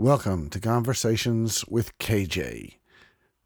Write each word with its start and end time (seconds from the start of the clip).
Welcome 0.00 0.48
to 0.48 0.60
Conversations 0.60 1.62
with 1.68 1.98
KJ. 1.98 2.76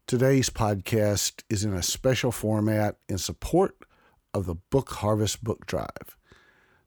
Today's 0.07 0.49
podcast 0.49 1.43
is 1.49 1.65
in 1.65 1.73
a 1.73 1.83
special 1.83 2.31
format 2.31 2.95
in 3.09 3.17
support 3.17 3.75
of 4.33 4.45
the 4.45 4.55
Book 4.55 4.89
Harvest 4.89 5.43
Book 5.43 5.65
Drive. 5.65 6.15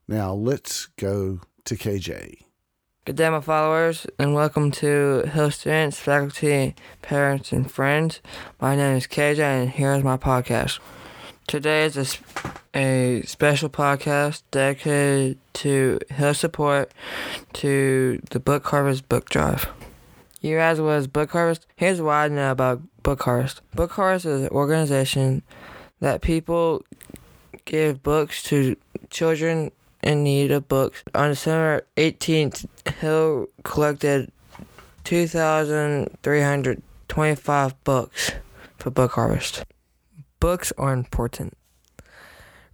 Now 0.07 0.33
let's 0.33 0.87
go 0.97 1.41
to 1.65 1.75
KJ. 1.75 2.45
Good 3.05 3.15
day, 3.15 3.29
my 3.29 3.41
followers, 3.41 4.07
and 4.17 4.33
welcome 4.33 4.71
to 4.71 5.21
Hill 5.31 5.51
students, 5.51 5.99
faculty, 5.99 6.73
parents, 7.03 7.51
and 7.51 7.69
friends. 7.69 8.21
My 8.59 8.75
name 8.75 8.97
is 8.97 9.05
KJ, 9.05 9.37
and 9.37 9.69
here's 9.69 10.03
my 10.03 10.17
podcast. 10.17 10.79
Today 11.49 11.85
is 11.85 11.97
a, 11.97 12.05
a 12.77 13.23
special 13.23 13.69
podcast 13.69 14.43
dedicated 14.51 15.39
to 15.53 15.97
Hill 16.11 16.35
support 16.35 16.93
to 17.53 18.21
the 18.29 18.39
Book 18.39 18.67
Harvest 18.67 19.09
Book 19.09 19.31
Drive. 19.31 19.67
You 20.41 20.57
what 20.57 20.77
is 20.77 21.07
Book 21.07 21.31
Harvest? 21.31 21.65
Here's 21.75 22.03
what 22.03 22.13
I 22.13 22.27
know 22.27 22.51
about 22.51 22.83
Book 23.01 23.23
Harvest. 23.23 23.61
Book 23.73 23.93
Harvest 23.93 24.27
is 24.27 24.43
an 24.43 24.49
organization 24.49 25.41
that 26.01 26.21
people 26.21 26.83
give 27.65 28.03
books 28.03 28.43
to 28.43 28.75
children 29.09 29.71
in 30.03 30.23
need 30.23 30.51
of 30.51 30.67
books. 30.67 31.03
On 31.15 31.29
December 31.29 31.81
18th, 31.97 32.67
Hill 32.99 33.47
collected 33.63 34.31
2,325 35.03 37.83
books 37.83 38.31
for 38.77 38.91
Book 38.91 39.13
Harvest. 39.13 39.63
Books 40.39 40.71
are 40.77 40.93
important. 40.93 41.57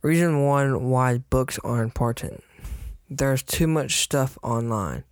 Reason 0.03 0.43
one 0.43 0.89
why 0.89 1.17
books 1.17 1.57
are 1.63 1.81
important. 1.81 2.43
There's 3.09 3.41
too 3.41 3.65
much 3.65 4.03
stuff 4.03 4.37
online. 4.43 5.03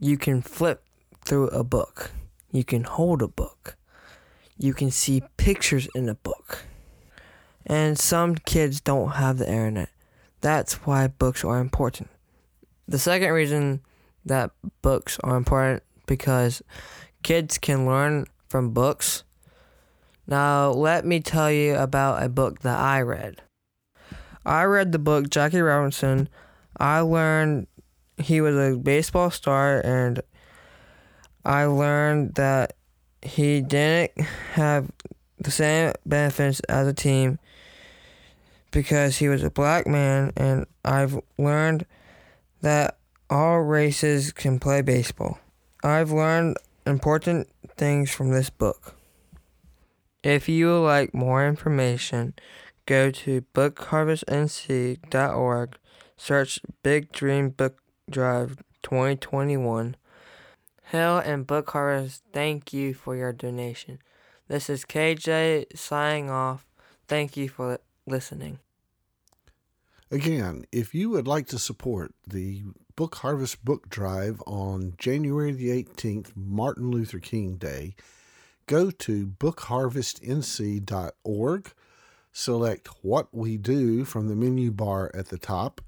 You 0.00 0.16
can 0.16 0.40
flip 0.40 0.82
through 1.22 1.48
a 1.48 1.62
book. 1.62 2.12
You 2.50 2.64
can 2.64 2.84
hold 2.84 3.20
a 3.20 3.28
book. 3.28 3.76
You 4.56 4.72
can 4.72 4.90
see 4.90 5.22
pictures 5.36 5.86
in 5.94 6.08
a 6.08 6.14
book. 6.14 6.64
And 7.66 7.98
some 7.98 8.36
kids 8.36 8.80
don't 8.80 9.10
have 9.10 9.36
the 9.36 9.46
internet. 9.46 9.90
That's 10.40 10.86
why 10.86 11.08
books 11.08 11.44
are 11.44 11.58
important. 11.58 12.08
The 12.88 12.98
second 12.98 13.32
reason 13.32 13.82
that 14.24 14.50
books 14.80 15.18
are 15.22 15.36
important 15.36 15.82
because 16.06 16.62
kids 17.22 17.58
can 17.58 17.84
learn 17.84 18.28
from 18.48 18.70
books 18.70 19.24
now, 20.26 20.70
let 20.70 21.04
me 21.04 21.20
tell 21.20 21.50
you 21.50 21.76
about 21.76 22.22
a 22.22 22.28
book 22.28 22.60
that 22.60 22.78
I 22.78 23.02
read. 23.02 23.42
I 24.46 24.64
read 24.64 24.92
the 24.92 24.98
book 24.98 25.28
Jackie 25.28 25.60
Robinson. 25.60 26.28
I 26.78 27.00
learned 27.00 27.66
he 28.18 28.40
was 28.40 28.56
a 28.56 28.76
baseball 28.78 29.30
star, 29.30 29.80
and 29.84 30.20
I 31.44 31.64
learned 31.64 32.34
that 32.34 32.74
he 33.22 33.60
didn't 33.60 34.18
have 34.52 34.90
the 35.38 35.50
same 35.50 35.92
benefits 36.06 36.60
as 36.60 36.86
a 36.86 36.94
team 36.94 37.38
because 38.70 39.18
he 39.18 39.28
was 39.28 39.42
a 39.42 39.50
black 39.50 39.86
man, 39.86 40.32
and 40.36 40.66
I've 40.84 41.18
learned 41.38 41.86
that 42.62 42.98
all 43.28 43.60
races 43.60 44.32
can 44.32 44.58
play 44.58 44.80
baseball. 44.82 45.38
I've 45.82 46.10
learned 46.10 46.56
important 46.86 47.48
things 47.76 48.10
from 48.10 48.30
this 48.30 48.50
book. 48.50 48.94
If 50.24 50.48
you 50.48 50.66
would 50.68 50.86
like 50.86 51.12
more 51.12 51.46
information, 51.46 52.32
go 52.86 53.10
to 53.10 53.42
bookharvestnc.org, 53.52 55.76
search 56.16 56.60
Big 56.82 57.12
Dream 57.12 57.50
Book 57.50 57.82
Drive 58.08 58.56
2021. 58.82 59.96
Hill 60.84 61.18
and 61.18 61.46
Book 61.46 61.72
Harvest, 61.72 62.22
thank 62.32 62.72
you 62.72 62.94
for 62.94 63.14
your 63.14 63.34
donation. 63.34 63.98
This 64.48 64.70
is 64.70 64.86
KJ 64.86 65.76
signing 65.76 66.30
off. 66.30 66.64
Thank 67.06 67.36
you 67.36 67.50
for 67.50 67.80
listening. 68.06 68.60
Again, 70.10 70.64
if 70.72 70.94
you 70.94 71.10
would 71.10 71.26
like 71.26 71.48
to 71.48 71.58
support 71.58 72.14
the 72.26 72.62
Book 72.96 73.16
Harvest 73.16 73.62
Book 73.62 73.90
Drive 73.90 74.42
on 74.46 74.94
January 74.96 75.52
the 75.52 75.68
18th, 75.68 76.34
Martin 76.34 76.90
Luther 76.90 77.18
King 77.18 77.56
Day, 77.56 77.94
go 78.66 78.90
to 78.90 79.26
bookharvestnc.org, 79.26 81.72
select 82.32 82.88
What 83.02 83.28
We 83.32 83.56
Do 83.56 84.04
from 84.04 84.28
the 84.28 84.36
menu 84.36 84.70
bar 84.70 85.10
at 85.14 85.28
the 85.28 85.38
top, 85.38 85.80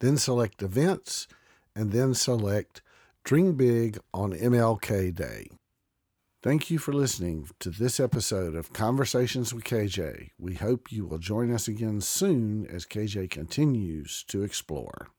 then 0.00 0.16
select 0.16 0.62
Events, 0.62 1.28
and 1.74 1.92
then 1.92 2.14
select 2.14 2.80
Dream 3.24 3.54
Big 3.54 3.98
on 4.12 4.32
MLK 4.32 5.14
Day. 5.14 5.48
Thank 6.42 6.70
you 6.70 6.78
for 6.78 6.92
listening 6.92 7.48
to 7.60 7.70
this 7.70 8.00
episode 8.00 8.56
of 8.56 8.72
Conversations 8.72 9.54
with 9.54 9.62
KJ. 9.62 10.30
We 10.40 10.54
hope 10.54 10.90
you 10.90 11.06
will 11.06 11.18
join 11.18 11.52
us 11.52 11.68
again 11.68 12.00
soon 12.00 12.66
as 12.66 12.84
KJ 12.84 13.30
continues 13.30 14.24
to 14.26 14.42
explore. 14.42 15.10